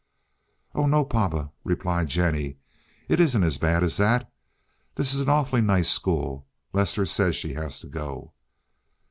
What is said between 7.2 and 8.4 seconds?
she has to go."